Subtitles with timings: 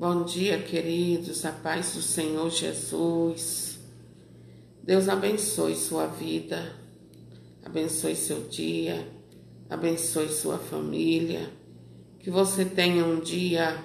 [0.00, 3.78] Bom dia, queridos, a paz do Senhor Jesus.
[4.82, 6.74] Deus abençoe sua vida,
[7.62, 9.06] abençoe seu dia,
[9.68, 11.50] abençoe sua família.
[12.18, 13.84] Que você tenha um dia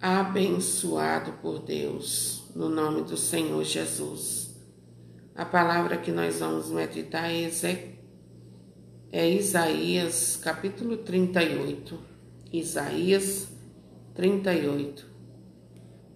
[0.00, 4.54] abençoado por Deus, no nome do Senhor Jesus.
[5.34, 7.50] A palavra que nós vamos meditar é,
[9.10, 12.07] é Isaías, capítulo 38.
[12.52, 13.46] Isaías
[14.14, 15.06] 38.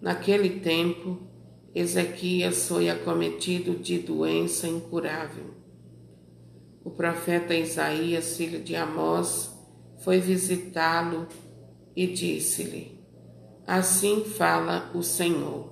[0.01, 1.19] Naquele tempo,
[1.75, 5.51] Ezequias foi acometido de doença incurável.
[6.83, 9.55] O profeta Isaías, filho de Amós,
[9.99, 11.29] foi visitá-lo
[11.95, 12.99] e disse-lhe:
[13.67, 15.71] Assim fala o Senhor: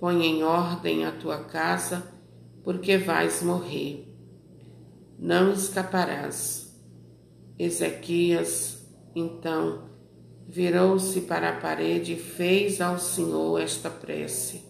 [0.00, 2.12] Põe em ordem a tua casa,
[2.64, 4.12] porque vais morrer.
[5.16, 6.68] Não escaparás.
[7.56, 8.77] Ezequias
[9.18, 9.88] então
[10.46, 14.62] virou-se para a parede e fez ao Senhor esta prece: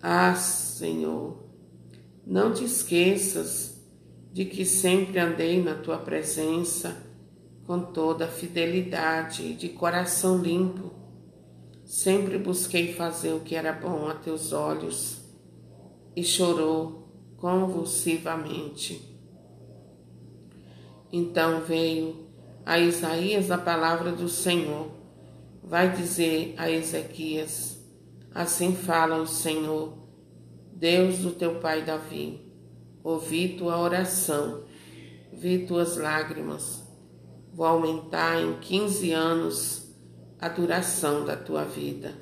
[0.00, 1.44] Ah, Senhor,
[2.26, 3.74] não te esqueças
[4.32, 6.96] de que sempre andei na tua presença
[7.66, 10.92] com toda fidelidade e de coração limpo.
[11.84, 15.18] Sempre busquei fazer o que era bom a teus olhos
[16.16, 19.14] e chorou convulsivamente.
[21.12, 22.24] Então veio
[22.64, 24.90] a Isaías a palavra do Senhor.
[25.62, 27.78] Vai dizer a Ezequias:
[28.34, 29.98] Assim fala o Senhor,
[30.72, 32.40] Deus do teu pai Davi.
[33.02, 34.64] Ouvi tua oração,
[35.32, 36.82] vi tuas lágrimas.
[37.52, 39.94] Vou aumentar em quinze anos
[40.40, 42.14] a duração da tua vida.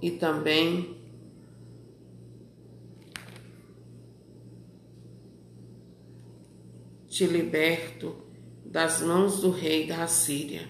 [0.00, 0.96] E também
[7.08, 8.25] te liberto
[8.70, 10.68] das mãos do rei da Assíria,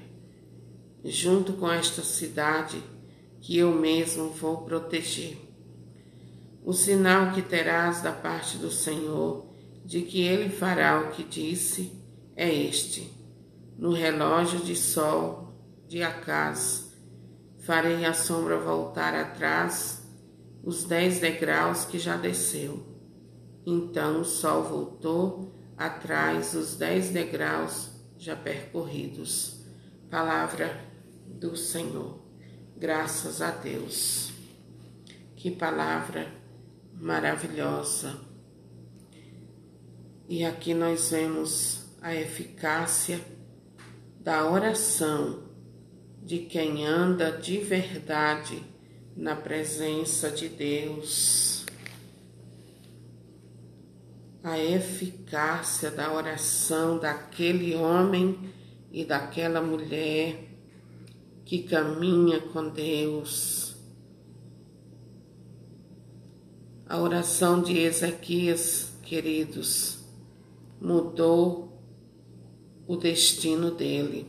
[1.05, 2.83] junto com esta cidade
[3.41, 5.39] que eu mesmo vou proteger.
[6.65, 9.47] O sinal que terás da parte do Senhor
[9.85, 11.93] de que ele fará o que disse
[12.35, 13.11] é este:
[13.79, 15.55] no relógio de sol
[15.89, 16.93] de Acaz,
[17.61, 20.03] farei a sombra voltar atrás
[20.63, 22.85] os dez degraus que já desceu.
[23.65, 29.61] Então o sol voltou atrás os dez degraus já percorridos.
[30.11, 30.81] Palavra
[31.27, 32.19] do Senhor.
[32.77, 34.33] Graças a Deus.
[35.35, 36.33] Que palavra
[36.95, 38.19] maravilhosa.
[40.29, 43.21] E aqui nós vemos a eficácia
[44.21, 45.45] da oração
[46.23, 48.63] de quem anda de verdade
[49.17, 51.56] na presença de Deus
[54.47, 58.39] a eficácia da oração daquele homem
[58.93, 60.39] e daquela mulher
[61.45, 63.75] que caminha com Deus.
[66.89, 69.99] A oração de Ezequias, queridos,
[70.81, 71.83] mudou
[72.87, 74.29] o destino dele.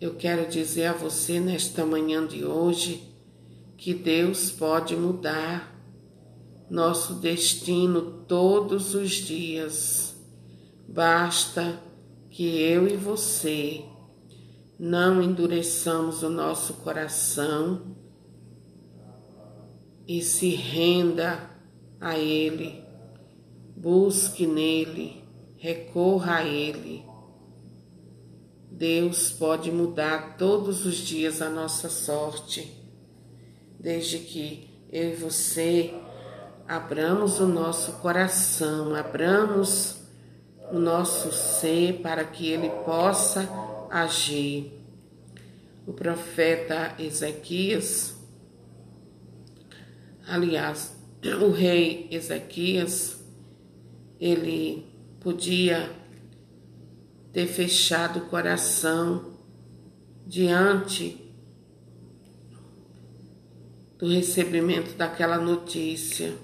[0.00, 3.08] Eu quero dizer a você nesta manhã de hoje
[3.76, 5.71] que Deus pode mudar
[6.70, 10.14] nosso destino todos os dias.
[10.88, 11.80] Basta
[12.30, 13.84] que eu e você
[14.78, 17.94] não endureçamos o nosso coração
[20.08, 21.50] e se renda
[22.00, 22.82] a Ele,
[23.76, 25.22] busque nele,
[25.56, 27.04] recorra a Ele.
[28.70, 32.76] Deus pode mudar todos os dias a nossa sorte,
[33.78, 35.94] desde que eu e você
[36.66, 40.00] abramos o nosso coração, abramos
[40.70, 43.48] o nosso ser para que ele possa
[43.90, 44.80] agir.
[45.86, 48.14] O profeta Ezequias,
[50.26, 50.96] aliás,
[51.40, 53.22] o rei Ezequias,
[54.20, 54.86] ele
[55.20, 55.90] podia
[57.32, 59.32] ter fechado o coração
[60.26, 61.18] diante
[63.98, 66.34] do recebimento daquela notícia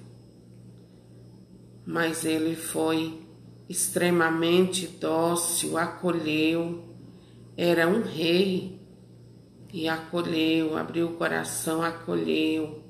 [1.89, 3.19] mas ele foi
[3.67, 6.85] extremamente dócil, acolheu,
[7.57, 8.79] era um rei
[9.73, 12.85] e acolheu, abriu o coração, acolheu.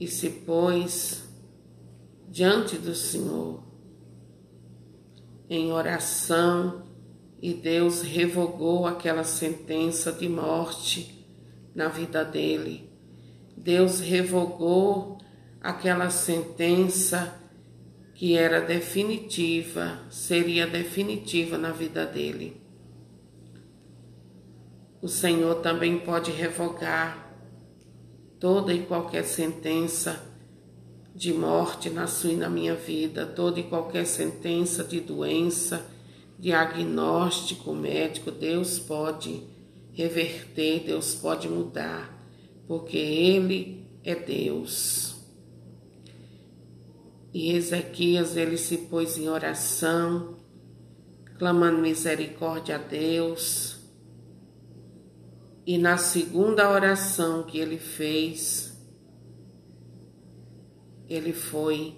[0.00, 1.28] E se pôs
[2.28, 3.62] diante do Senhor
[5.48, 6.88] em oração
[7.40, 11.24] e Deus revogou aquela sentença de morte
[11.72, 12.91] na vida dele
[13.56, 15.18] Deus revogou
[15.60, 17.40] aquela sentença
[18.14, 22.60] que era definitiva, seria definitiva na vida dele.
[25.00, 27.36] O Senhor também pode revogar
[28.38, 30.20] toda e qualquer sentença
[31.14, 35.84] de morte na sua e na minha vida, toda e qualquer sentença de doença,
[36.38, 39.42] diagnóstico médico, Deus pode
[39.92, 42.21] reverter, Deus pode mudar,
[42.66, 45.16] porque Ele é Deus.
[47.32, 50.36] E Ezequias ele se pôs em oração,
[51.38, 53.80] clamando misericórdia a Deus.
[55.66, 58.76] E na segunda oração que ele fez,
[61.08, 61.96] ele foi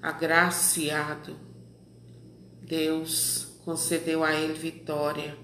[0.00, 1.36] agraciado.
[2.62, 5.36] Deus concedeu a ele vitória,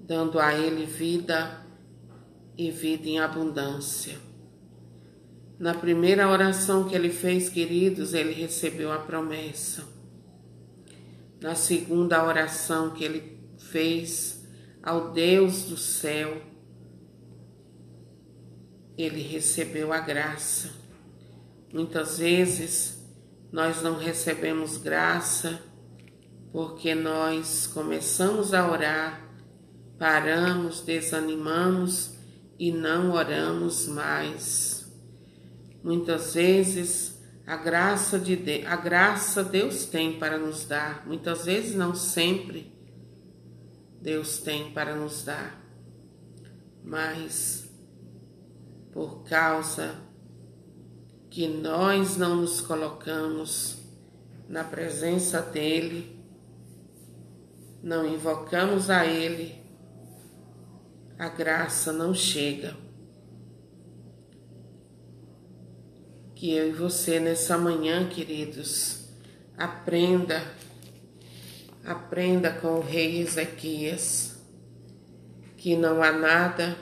[0.00, 1.62] dando a ele vida
[2.56, 4.18] e vida em abundância.
[5.58, 9.84] Na primeira oração que ele fez, queridos, ele recebeu a promessa.
[11.40, 14.44] Na segunda oração que ele fez
[14.82, 16.42] ao Deus do céu,
[18.98, 20.70] ele recebeu a graça.
[21.72, 22.98] Muitas vezes
[23.50, 25.60] nós não recebemos graça
[26.52, 29.26] porque nós começamos a orar,
[29.98, 32.14] paramos, desanimamos
[32.62, 34.86] e não oramos mais.
[35.82, 41.74] Muitas vezes a graça de Deus, a graça Deus tem para nos dar, muitas vezes
[41.74, 42.72] não sempre
[44.00, 45.60] Deus tem para nos dar.
[46.84, 47.68] Mas
[48.92, 49.96] por causa
[51.30, 53.78] que nós não nos colocamos
[54.48, 56.16] na presença dele,
[57.82, 59.61] não invocamos a ele,
[61.22, 62.76] a graça não chega.
[66.34, 69.04] que eu e você nessa manhã, queridos,
[69.56, 70.42] aprenda,
[71.84, 74.34] aprenda com o rei Ezequias,
[75.56, 76.76] que não há nada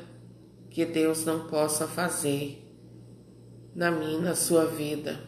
[0.70, 2.66] que Deus não possa fazer
[3.74, 5.20] na minha, na sua vida.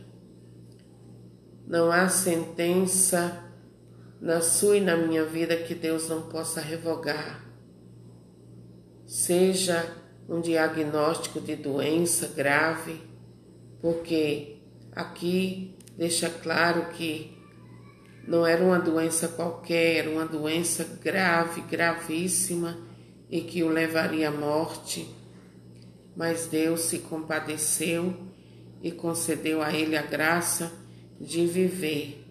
[1.67, 3.45] Não há sentença
[4.19, 7.52] na sua e na minha vida que Deus não possa revogar.
[9.13, 9.95] Seja
[10.27, 12.99] um diagnóstico de doença grave,
[13.79, 14.57] porque
[14.91, 17.37] aqui deixa claro que
[18.27, 22.79] não era uma doença qualquer, era uma doença grave, gravíssima
[23.31, 25.07] e que o levaria à morte.
[26.17, 28.17] Mas Deus se compadeceu
[28.83, 30.73] e concedeu a ele a graça
[31.21, 32.25] de viver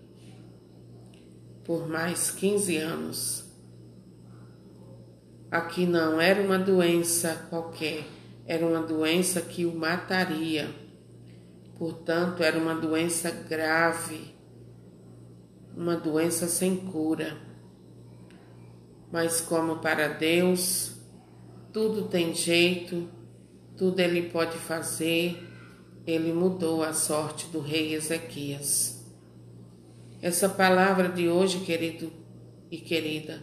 [1.64, 3.51] por mais 15 anos.
[5.52, 8.06] Aqui não era uma doença qualquer,
[8.48, 10.74] era uma doença que o mataria
[11.82, 14.36] Portanto, era uma doença grave,
[15.76, 17.36] uma doença sem cura.
[19.12, 20.96] Mas, como para Deus
[21.74, 23.10] tudo tem jeito,
[23.76, 25.44] tudo Ele pode fazer,
[26.06, 29.04] Ele mudou a sorte do rei Ezequias.
[30.22, 32.14] Essa palavra de hoje, querido
[32.70, 33.42] e querida,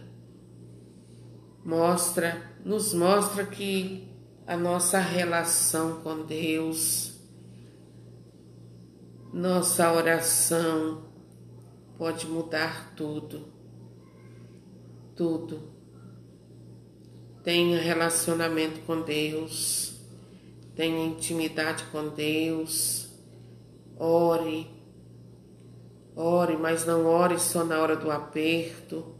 [1.63, 4.07] mostra, nos mostra que
[4.47, 7.13] a nossa relação com Deus,
[9.31, 11.03] nossa oração
[11.97, 13.45] pode mudar tudo.
[15.15, 15.69] Tudo.
[17.43, 19.99] Tenha relacionamento com Deus,
[20.75, 23.09] tenha intimidade com Deus,
[23.97, 24.67] ore,
[26.15, 29.15] ore, mas não ore só na hora do aperto,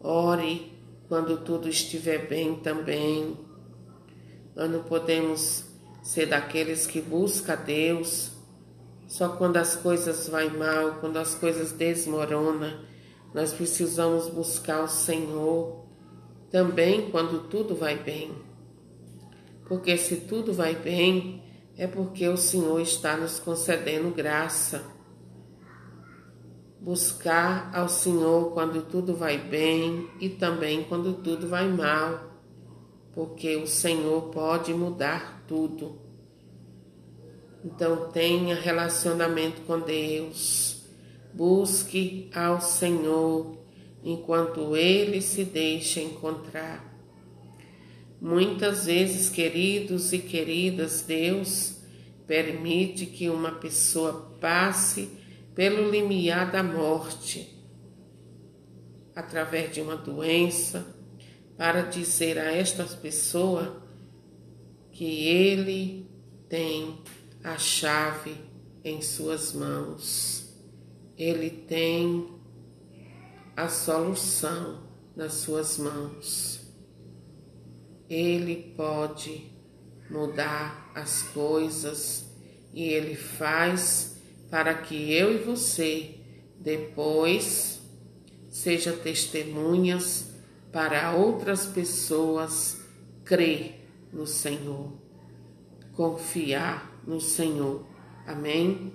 [0.00, 0.77] ore
[1.08, 3.36] quando tudo estiver bem também.
[4.54, 5.64] Nós não podemos
[6.02, 8.38] ser daqueles que busca Deus
[9.08, 12.78] só quando as coisas vai mal, quando as coisas desmoronam,
[13.32, 15.86] nós precisamos buscar o Senhor.
[16.50, 18.32] Também quando tudo vai bem.
[19.66, 21.42] Porque se tudo vai bem,
[21.76, 24.82] é porque o Senhor está nos concedendo graça.
[26.80, 32.32] Buscar ao Senhor quando tudo vai bem e também quando tudo vai mal,
[33.12, 35.98] porque o Senhor pode mudar tudo.
[37.64, 40.84] Então tenha relacionamento com Deus.
[41.34, 43.58] Busque ao Senhor
[44.04, 46.88] enquanto ele se deixa encontrar.
[48.20, 51.76] Muitas vezes, queridos e queridas, Deus
[52.26, 55.17] permite que uma pessoa passe
[55.58, 57.52] pelo limiar da morte,
[59.12, 60.86] através de uma doença,
[61.56, 63.82] para dizer a esta pessoa
[64.92, 66.08] que Ele
[66.48, 67.02] tem
[67.42, 68.36] a chave
[68.84, 70.48] em suas mãos.
[71.16, 72.38] Ele tem
[73.56, 76.72] a solução nas suas mãos.
[78.08, 79.50] Ele pode
[80.08, 82.26] mudar as coisas
[82.72, 84.17] e ele faz
[84.50, 86.16] para que eu e você
[86.58, 87.80] depois
[88.48, 90.30] seja testemunhas
[90.72, 92.80] para outras pessoas
[93.24, 94.92] crer no Senhor,
[95.92, 97.86] confiar no Senhor.
[98.26, 98.92] Amém?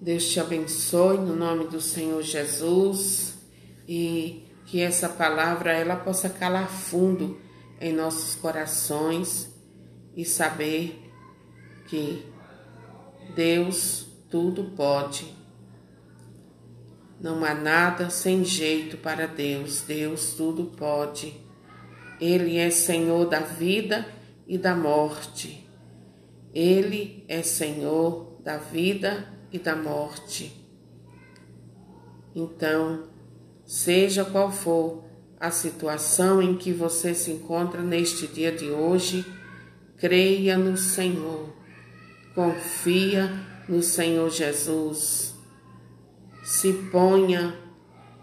[0.00, 3.34] Deus te abençoe no nome do Senhor Jesus
[3.86, 7.38] e que essa palavra ela possa calar fundo
[7.80, 9.52] em nossos corações
[10.16, 11.10] e saber
[11.88, 12.24] que
[13.34, 15.34] Deus tudo pode.
[17.20, 19.82] Não há nada sem jeito para Deus.
[19.82, 21.34] Deus tudo pode.
[22.20, 24.06] Ele é Senhor da vida
[24.46, 25.68] e da morte.
[26.54, 30.52] Ele é Senhor da vida e da morte.
[32.34, 33.08] Então,
[33.64, 35.04] seja qual for
[35.40, 39.24] a situação em que você se encontra neste dia de hoje,
[39.96, 41.54] creia no Senhor,
[42.38, 43.28] confia
[43.68, 45.34] no Senhor Jesus,
[46.44, 47.58] se ponha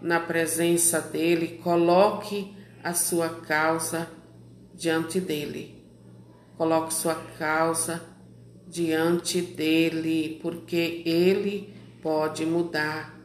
[0.00, 4.10] na presença dele, coloque a sua causa
[4.74, 5.84] diante dele,
[6.56, 8.02] coloque sua causa
[8.66, 13.20] diante dele, porque ele pode mudar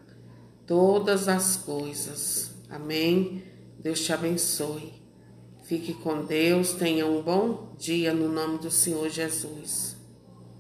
[0.67, 2.53] todas as coisas.
[2.69, 3.45] Amém?
[3.79, 4.91] Deus te abençoe.
[5.63, 10.00] Fique com Deus, tenha um bom dia no nome do Senhor Jesus.